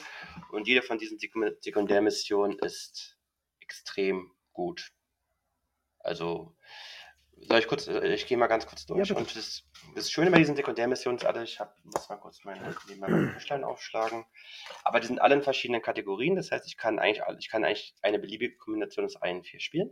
[0.51, 3.19] Und jede von diesen Sekundärmissionen ist
[3.61, 4.93] extrem gut.
[5.99, 6.57] Also
[7.41, 9.09] soll ich kurz, äh, ich gehe mal ganz kurz durch.
[9.09, 12.45] Ja, und das, das Schöne bei diesen Sekundärmissionen ist alle, ich hab, muss mal kurz
[12.45, 14.25] meine, meine Büchlein aufschlagen.
[14.85, 16.37] Aber die sind alle in verschiedenen Kategorien.
[16.37, 19.91] Das heißt, ich kann eigentlich, ich kann eigentlich eine beliebige Kombination aus allen vier spielen.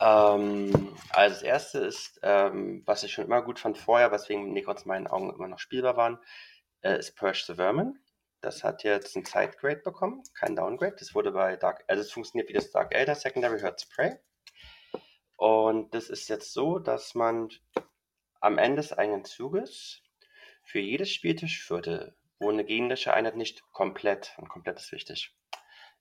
[0.00, 4.82] Ähm, also das erste ist, ähm, was ich schon immer gut fand vorher, weswegen Necrons
[4.82, 6.18] in meinen Augen immer noch spielbar waren,
[6.82, 7.98] äh, ist Purge the Vermin.
[8.40, 10.94] Das hat jetzt ein Sidegrade bekommen, kein Downgrade.
[10.96, 14.16] Das wurde bei Dark, also es funktioniert wie das Dark Elder Secondary Hurts Prey.
[15.38, 17.48] Und das ist jetzt so, dass man
[18.40, 20.02] am Ende des eigenen Zuges
[20.64, 25.32] für jedes Spieltischviertel, wo eine gegnerische Einheit nicht komplett, und komplett ist wichtig,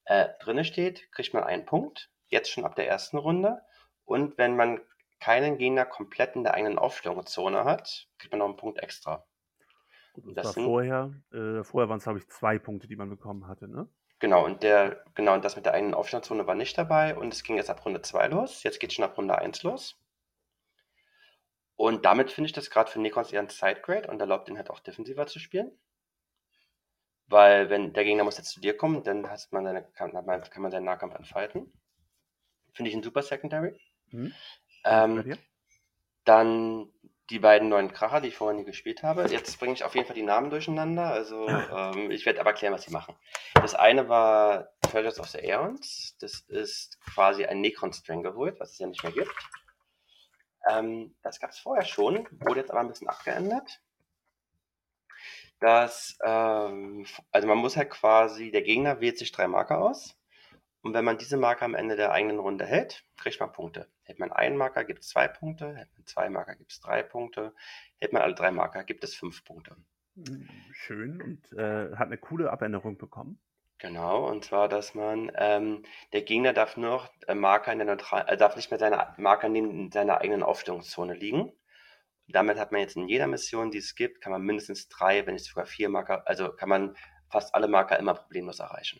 [0.06, 3.62] äh, drinne steht, kriegt man einen Punkt, jetzt schon ab der ersten Runde.
[4.06, 4.82] Und wenn man
[5.20, 9.24] keinen Gegner komplett in der eigenen Aufstellungszone hat, kriegt man noch einen Punkt extra.
[10.14, 13.10] Gut, das, das war vorher, äh, vorher waren es, glaube ich, zwei Punkte, die man
[13.12, 13.88] bekommen hatte, ne?
[14.20, 17.44] Genau, und der, genau, und das mit der eigenen Aufstandszone war nicht dabei und es
[17.44, 18.64] ging jetzt ab Runde 2 los.
[18.64, 20.00] Jetzt geht es schon ab Runde 1 los.
[21.76, 24.72] Und damit finde ich das gerade für Necrons eher ein Sidegrade und erlaubt ihn halt
[24.72, 25.72] auch defensiver zu spielen.
[27.28, 30.42] Weil wenn der Gegner muss jetzt zu dir kommen, dann hast man seine, kann, man,
[30.42, 31.72] kann man seinen Nahkampf entfalten.
[32.74, 33.80] Finde ich ein super Secondary.
[34.10, 34.34] Mhm.
[34.86, 35.38] Ähm,
[36.24, 36.90] dann
[37.30, 39.28] die beiden neuen Kracher, die ich vorher nie gespielt habe.
[39.30, 41.08] Jetzt bringe ich auf jeden Fall die Namen durcheinander.
[41.12, 43.16] Also ähm, ich werde aber erklären, was sie machen.
[43.54, 46.16] Das eine war Treasures of the Aeons.
[46.20, 49.36] Das ist quasi ein Necron Stranglehold, was es ja nicht mehr gibt.
[50.70, 53.82] Ähm, das gab es vorher schon, wurde jetzt aber ein bisschen abgeändert.
[55.60, 60.17] Das, ähm, also man muss halt quasi, der Gegner wählt sich drei Marker aus
[60.82, 63.88] und wenn man diese Marker am Ende der eigenen Runde hält, kriegt man Punkte.
[64.04, 65.76] Hält man einen Marker, gibt es zwei Punkte.
[65.76, 67.54] Hält man zwei Marker, gibt es drei Punkte.
[67.98, 69.76] Hält man alle drei Marker, gibt es fünf Punkte.
[70.72, 73.40] Schön und äh, hat eine coole Abänderung bekommen.
[73.80, 77.86] Genau, und zwar, dass man, ähm, der Gegner darf nur noch äh, Marker in der
[77.86, 81.54] Neutral, äh, darf nicht mehr seine Marker neben seiner eigenen Aufstellungszone liegen.
[82.30, 85.36] damit hat man jetzt in jeder Mission, die es gibt, kann man mindestens drei, wenn
[85.36, 86.98] nicht sogar vier Marker, also kann man
[87.30, 89.00] fast alle Marker immer problemlos erreichen.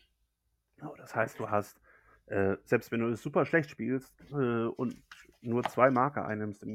[0.78, 1.80] Genau, das heißt, du hast,
[2.28, 4.96] äh, selbst wenn du es super schlecht spielst äh, und
[5.42, 6.66] nur zwei Marker einnimmst,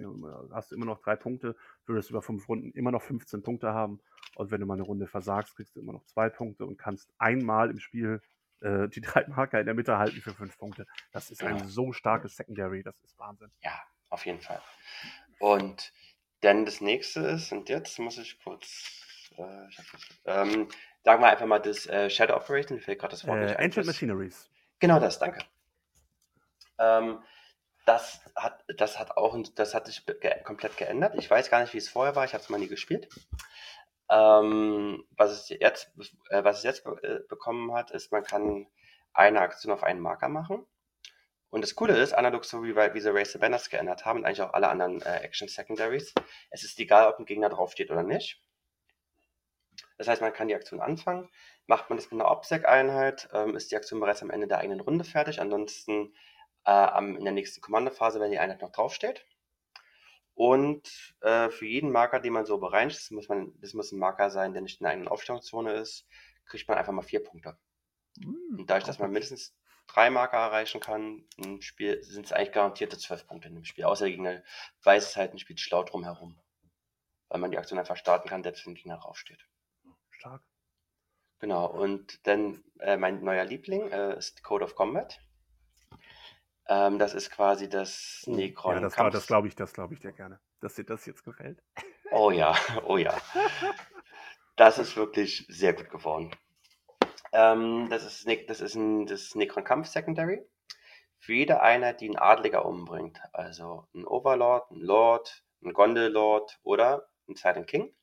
[0.53, 4.01] hast du immer noch drei Punkte, würdest über fünf Runden immer noch 15 Punkte haben.
[4.37, 7.12] Und wenn du mal eine Runde versagst, kriegst du immer noch zwei Punkte und kannst
[7.19, 8.23] einmal im Spiel
[8.61, 10.87] äh, die drei Marker in der Mitte halten für fünf Punkte.
[11.12, 13.51] Das ist ein so starkes Secondary, das ist Wahnsinn.
[13.62, 14.61] Ja, auf jeden Fall.
[15.38, 15.93] Und
[16.43, 19.79] Denn das nächste ist, und jetzt muss ich kurz, äh, ich
[20.25, 20.69] ähm,
[21.05, 23.65] sagen wir einfach mal das äh, Shadow Operation, fällt gerade das Wort äh, nicht ein.
[23.65, 24.51] Ancient Machineries.
[24.79, 25.45] Genau das, danke.
[26.79, 27.23] Ähm,
[27.85, 31.15] das hat, das hat auch, das hat sich ge komplett geändert.
[31.17, 32.25] Ich weiß gar nicht, wie es vorher war.
[32.25, 33.09] Ich habe es mal nie gespielt.
[34.11, 35.93] Ähm, was es jetzt,
[36.31, 38.67] äh, was es jetzt äh, bekommen hat, ist, man kann
[39.12, 40.67] eine Aktion auf einen Marker machen.
[41.51, 44.25] Und das Coole ist, analog so wie, wie sie Race the Banners geändert haben und
[44.25, 46.15] eigentlich auch alle anderen äh, Action Secondaries,
[46.51, 48.43] es ist egal, ob ein Gegner draufsteht oder nicht.
[49.98, 51.28] Das heißt, man kann die Aktion anfangen.
[51.66, 54.81] Macht man das mit einer OPSEC-Einheit, ähm, ist die Aktion bereits am Ende der eigenen
[54.81, 55.40] Runde fertig.
[55.40, 56.14] Ansonsten
[56.66, 59.26] äh, in der nächsten Kommandophase, wenn die Einheit noch draufsteht.
[60.35, 63.98] Und äh, für jeden Marker, den man so bereinigt, das muss, man, das muss ein
[63.98, 66.07] Marker sein, der nicht in der eigenen Aufstellungszone ist,
[66.46, 67.57] kriegt man einfach mal vier Punkte.
[68.18, 69.55] Mhm, und dadurch, dass man mindestens
[69.87, 73.85] drei Marker erreichen kann im Spiel, sind es eigentlich garantierte zwölf Punkte in dem Spiel.
[73.85, 74.42] Außer der Gegner
[74.83, 76.40] weiß es halt und spielt schlau drumherum.
[77.28, 79.46] Weil man die Aktion einfach starten kann, selbst wenn der Gegner draufsteht.
[80.23, 80.43] Stark.
[81.41, 85.19] Genau, und dann äh, mein neuer Liebling äh, ist Code of Combat.
[86.69, 88.75] Ähm, das ist quasi das oh, Necron.
[88.75, 91.61] Ja, das, das glaube ich, das glaube ich dir gerne, dass dir das jetzt gefällt.
[92.15, 92.55] Oh ja,
[92.85, 93.17] oh ja.
[94.57, 96.31] Das ist wirklich sehr gut geworden.
[97.33, 100.47] Ähm, das ist, das ist ein das Necron Kampf Secondary.
[101.21, 107.09] Für jede Einheit, die einen Adliger umbringt, also ein Overlord, ein Lord, ein Gondelord oder
[107.27, 107.95] ein Silent King,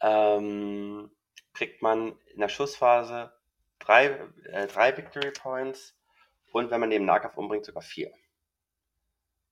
[0.00, 1.10] ähm,
[1.52, 3.32] kriegt man in der Schussphase
[3.78, 4.06] drei,
[4.44, 5.96] äh, drei Victory Points
[6.52, 8.12] und wenn man den Nahkampf umbringt, sogar vier.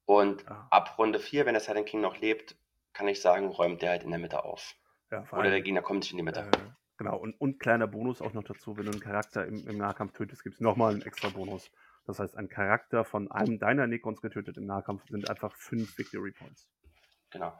[0.05, 0.67] Und ah.
[0.71, 2.57] ab Runde 4, wenn der Silent King noch lebt,
[2.93, 4.75] kann ich sagen, räumt der halt in der Mitte auf.
[5.11, 6.41] Ja, Oder der Gegner kommt nicht in die Mitte.
[6.41, 9.79] Äh, genau, und, und kleiner Bonus auch noch dazu, wenn du einen Charakter im, im
[9.79, 11.71] Nahkampf tötest, gibt es nochmal einen extra Bonus.
[12.07, 16.33] Das heißt, ein Charakter von einem deiner Necrons getötet im Nahkampf sind einfach fünf Victory
[16.33, 16.67] Points.
[17.31, 17.53] Genau.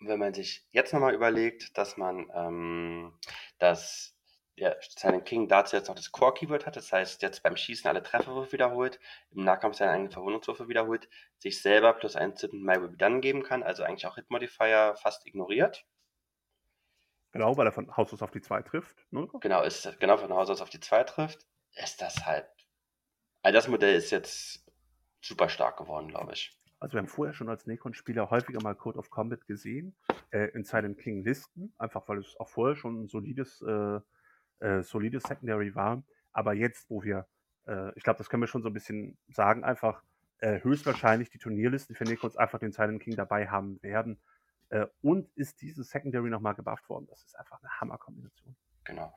[0.00, 3.18] Wenn man sich jetzt nochmal überlegt, dass man ähm,
[3.58, 4.16] das
[4.58, 8.02] der Silent King dazu jetzt noch das Core-Keyword hat, das heißt jetzt beim Schießen alle
[8.02, 8.98] Trefferwürfe wiederholt,
[9.30, 13.20] im Nahkampf seine eigenen Verwundungswürfe wiederholt, sich selber plus einen Zip My Will Be Done
[13.20, 15.84] geben kann, also eigentlich auch Hit-Modifier fast ignoriert.
[17.32, 18.96] Genau, weil er von Haus aus auf die 2 trifft.
[19.10, 19.28] Ne?
[19.40, 22.48] Genau, ist genau von Haus aus auf die 2 trifft, ist das halt.
[23.42, 24.64] Also das Modell ist jetzt
[25.20, 26.58] super stark geworden, glaube ich.
[26.86, 29.96] Also wir haben vorher schon als Necron-Spieler häufiger mal Code of Combat gesehen,
[30.30, 33.98] äh, in Silent King Listen, einfach weil es auch vorher schon ein solides äh,
[34.60, 36.04] äh, solides Secondary war.
[36.30, 37.26] Aber jetzt, wo wir,
[37.66, 40.04] äh, ich glaube, das können wir schon so ein bisschen sagen, einfach
[40.38, 44.20] äh, höchstwahrscheinlich die Turnierlisten für Necrons einfach den Silent King dabei haben werden.
[44.68, 47.08] Äh, und ist dieses Secondary nochmal gebufft worden.
[47.08, 48.54] Das ist einfach eine Hammerkombination.
[48.84, 49.12] Genau.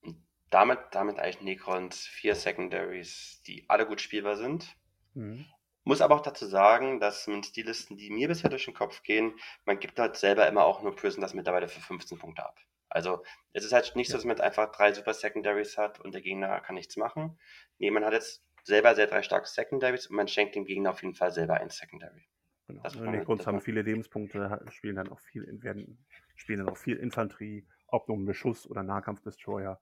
[0.00, 0.16] Und
[0.48, 4.74] damit, damit eigentlich Necrons vier Secondaries, die alle gut spielbar sind.
[5.12, 5.44] Mhm.
[5.90, 9.34] Muss aber auch dazu sagen, dass mit Stilisten, die mir bisher durch den Kopf gehen,
[9.64, 12.60] man gibt halt selber immer auch nur Prison das mittlerweile für 15 Punkte ab.
[12.88, 13.24] Also
[13.54, 14.12] es ist halt nicht ja.
[14.12, 17.40] so, dass man einfach drei Super Secondaries hat und der Gegner kann nichts machen.
[17.78, 21.02] Nee, man hat jetzt selber sehr drei starke Secondaries und man schenkt dem Gegner auf
[21.02, 22.24] jeden Fall selber ein Secondary.
[22.68, 22.82] Genau.
[22.84, 26.98] Das also Grund haben viele Lebenspunkte, spielen dann auch viel, werden, spielen dann auch viel
[26.98, 29.80] Infanterie, ob nun Beschuss oder Nahkampfdestroyer.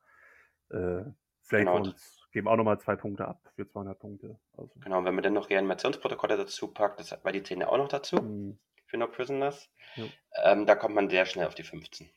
[0.71, 1.03] Äh,
[1.49, 1.77] Flake genau.
[1.77, 4.39] uns geben auch nochmal zwei Punkte ab für 200 Punkte.
[4.57, 4.71] Also.
[4.81, 7.79] Genau, und wenn man dann noch Reanimationsprotokolle dazu packt, das, weil die zählen ja auch
[7.79, 8.59] noch dazu mhm.
[8.87, 10.05] für No Prisoners, ja.
[10.45, 12.09] ähm, da kommt man sehr schnell auf die 15.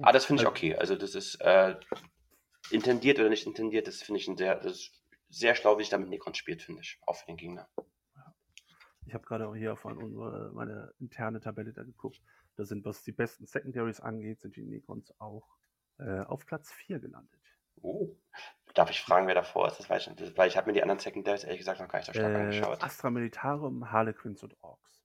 [0.00, 0.74] Ah, das finde ich okay.
[0.74, 1.76] Also das ist äh,
[2.70, 5.90] intendiert oder nicht intendiert, das finde ich ein sehr, das ist sehr schlau, wie sich
[5.90, 6.98] damit Necron spielt, finde ich.
[7.06, 7.68] Auch für den Gegner.
[9.06, 12.20] Ich habe gerade auch hier auf unsere, meine interne Tabelle da geguckt.
[12.56, 15.46] Da sind, was die besten Secondaries angeht, sind die Necrons auch
[16.06, 17.40] äh, auf Platz 4 gelandet.
[17.80, 18.16] Oh.
[18.74, 19.78] Darf ich fragen, wer davor ist?
[19.78, 20.38] Das weiß ich nicht.
[20.38, 22.36] Weil ich habe mir die anderen Secondaries ehrlich gesagt noch gar nicht so stark äh,
[22.36, 22.82] angeschaut.
[22.82, 25.02] Astra Militarum, Harlequins und Orks.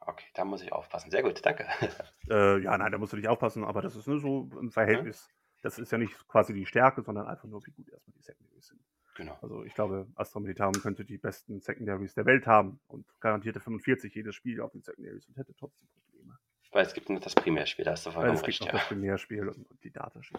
[0.00, 1.10] Okay, da muss ich aufpassen.
[1.10, 1.66] Sehr gut, danke.
[2.28, 5.28] Äh, ja, nein, da musst du nicht aufpassen, aber das ist nur so ein Verhältnis.
[5.28, 5.62] Mhm.
[5.62, 8.66] Das ist ja nicht quasi die Stärke, sondern einfach nur, wie gut erstmal die Secondaries
[8.66, 8.80] sind.
[9.16, 9.38] Genau.
[9.40, 14.12] Also ich glaube, Astra Militarum könnte die besten Secondaries der Welt haben und garantierte 45
[14.14, 16.36] jedes Spiel auf den Secondaries und hätte trotzdem Probleme.
[16.76, 18.72] Weil es gibt nur das Primärspiel, da hast du vollkommen Weil es gibt noch ja.
[18.74, 20.38] das Primärspiel und, und die Datasheet.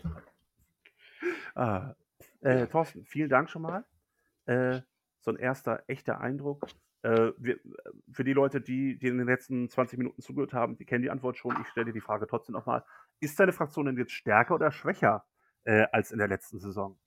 [1.56, 1.96] ah,
[2.42, 3.86] äh, Thorsten, vielen Dank schon mal.
[4.46, 4.82] Äh,
[5.20, 6.68] so ein erster echter Eindruck.
[7.02, 7.60] Äh, wir,
[8.12, 11.10] für die Leute, die, die in den letzten 20 Minuten zugehört haben, die kennen die
[11.10, 11.60] Antwort schon.
[11.60, 12.86] Ich stelle die Frage trotzdem nochmal.
[13.20, 15.26] Ist deine Fraktion denn jetzt stärker oder schwächer
[15.64, 17.00] äh, als in der letzten Saison?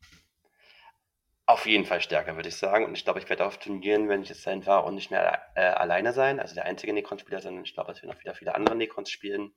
[1.51, 2.85] Auf jeden Fall stärker, würde ich sagen.
[2.85, 5.43] Und ich glaube, ich werde auf Turnieren, wenn ich jetzt sein war, und nicht mehr
[5.57, 8.55] äh, alleine sein, also der einzige Necron-Spieler, sondern ich glaube, es werden auch wieder viele
[8.55, 9.53] andere Necrons spielen,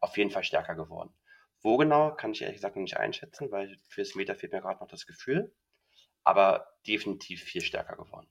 [0.00, 1.14] auf jeden Fall stärker geworden.
[1.62, 4.80] Wo genau, kann ich ehrlich gesagt noch nicht einschätzen, weil fürs Meter fehlt mir gerade
[4.80, 5.54] noch das Gefühl.
[6.24, 8.28] Aber definitiv viel stärker geworden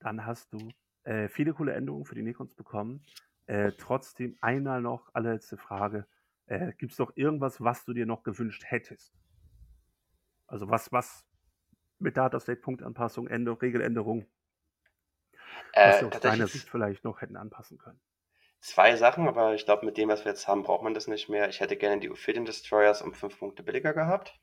[0.00, 0.58] dann hast du
[1.04, 3.02] Äh, viele coole Änderungen für die Necrons bekommen.
[3.46, 6.06] Äh, trotzdem einmal noch allerletzte Frage.
[6.46, 9.14] Äh, Gibt es noch irgendwas, was du dir noch gewünscht hättest?
[10.48, 11.24] Also was, was
[12.00, 14.26] mit Data State Punktanpassung, Änderung, Regeländerung,
[15.82, 18.00] was Äh, sie aus deiner Sicht vielleicht noch hätten anpassen können.
[18.60, 21.28] zwei Sachen, aber ich glaube, mit dem, was wir jetzt haben, braucht man das nicht
[21.28, 21.48] mehr.
[21.48, 24.38] Ich hätte gerne die Ophidian Destroyers um fünf Punkte billiger gehabt,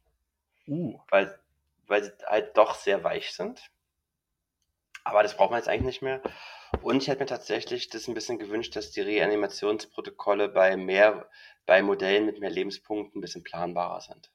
[0.67, 1.39] Uh, weil,
[1.87, 3.71] weil sie halt doch sehr weich sind.
[5.05, 6.21] Aber das braucht man jetzt eigentlich nicht mehr.
[6.81, 11.29] Und ich hätte mir tatsächlich das ein bisschen gewünscht, dass die Reanimationsprotokolle bei mehr,
[11.65, 14.31] bei Modellen mit mehr Lebenspunkten ein bisschen planbarer sind.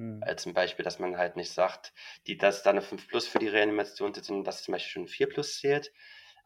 [0.00, 0.22] Hm.
[0.22, 1.92] Als zum Beispiel, dass man halt nicht sagt,
[2.26, 5.08] die, dass da eine 5 Plus für die Reanimation sitzt, sondern dass zum Beispiel schon
[5.08, 5.92] 4 Plus zählt.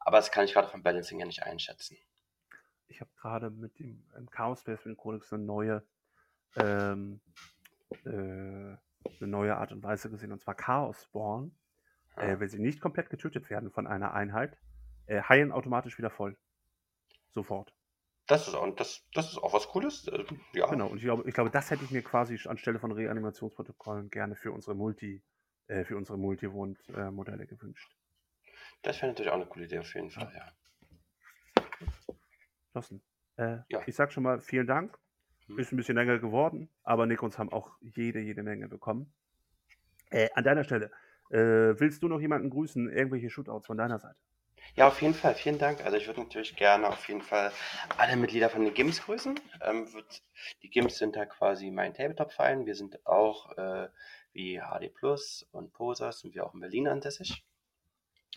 [0.00, 1.96] Aber das kann ich gerade vom Balancing ja nicht einschätzen.
[2.88, 5.86] Ich habe gerade mit dem ähm, Chaos Space mit dem Codex eine neue,
[6.56, 7.20] ähm,
[8.04, 8.78] äh, eine
[9.20, 11.56] neue Art und Weise gesehen, und zwar Chaos Spawn.
[12.16, 12.40] Äh, Ja.
[12.40, 14.58] wenn sie nicht komplett getötet werden von einer Einheit,
[15.06, 16.36] äh, heilen automatisch wieder voll.
[17.30, 17.72] Sofort.
[18.26, 20.08] Das ist auch, das, das ist auch was Cooles.
[20.08, 22.90] Äh, Ja, Genau, und ich glaube, ich glaube, das hätte ich mir quasi anstelle von
[22.92, 25.22] Reanimationsprotokollen gerne für unsere Multi,
[25.66, 27.94] äh, für unsere Multi-Wohnt-Modelle gewünscht.
[28.82, 30.52] das wäre natürlich auch eine coole Idee auf jeden Fall, ja.
[32.72, 33.02] Thorsten,
[33.36, 33.82] äh, Ja.
[33.86, 34.98] ich sag schon mal vielen Dank.
[35.46, 35.58] Hm.
[35.58, 39.12] Ist ein bisschen länger geworden, aber Nikons haben auch jede, jede Menge bekommen.
[40.10, 40.90] Äh, an deiner Stelle,
[41.30, 42.90] äh, willst du noch jemanden grüßen?
[42.90, 44.16] Irgendwelche Shootouts von deiner Seite?
[44.76, 45.84] Ja, auf jeden Fall, vielen Dank.
[45.84, 47.52] Also ich würde natürlich gerne auf jeden Fall
[47.96, 49.38] alle Mitglieder von den GIMS grüßen.
[49.62, 50.22] Ähm, wird,
[50.62, 52.66] die GIMS sind da quasi mein Tabletop-Verein.
[52.66, 53.88] Wir sind auch äh,
[54.32, 57.44] wie HD Plus und Posers sind wir auch in Berlin ansässig.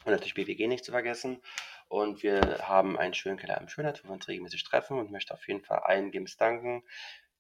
[0.06, 1.42] Und natürlich BWG nicht zu vergessen.
[1.88, 5.34] Und wir haben einen schönen Keller im Schönheit, wo wir uns regelmäßig treffen und möchte
[5.34, 6.84] auf jeden Fall allen GIMS danken,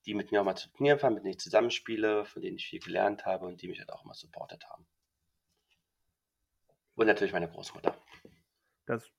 [0.05, 2.67] die mit mir auch mal zu Turnieren fahren, mit denen ich zusammenspiele, von denen ich
[2.67, 4.87] viel gelernt habe und die mich halt auch immer supportet haben.
[6.95, 7.95] Und natürlich meine Großmutter.
[8.87, 9.11] Das,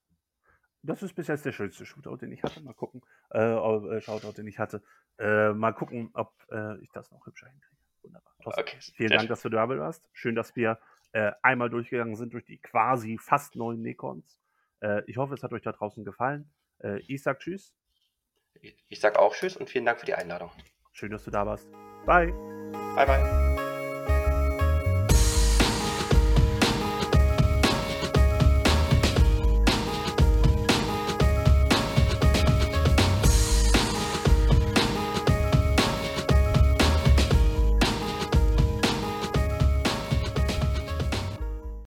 [0.83, 2.61] das ist bis jetzt der schönste Shootout, den ich hatte.
[2.61, 3.03] Mal gucken.
[3.31, 4.83] Äh, äh, Shoutout, den ich hatte.
[5.19, 7.77] Äh, mal gucken, ob äh, ich das noch hübscher hinkriege.
[8.03, 8.35] Wunderbar.
[8.43, 10.09] Thorsten, Okay, vielen Dank, dass du da warst.
[10.13, 10.79] Schön, dass wir
[11.13, 14.41] äh, einmal durchgegangen sind durch die quasi fast neuen Necons.
[14.81, 16.51] Äh, ich hoffe, es hat euch da draußen gefallen.
[16.83, 17.75] Äh, ich sag Tschüss.
[18.89, 20.51] Ich sage auch Tschüss und vielen Dank für die Einladung.
[20.93, 21.69] Schön, dass du da warst.
[22.07, 22.33] Bye.
[22.95, 23.48] Bye, bye.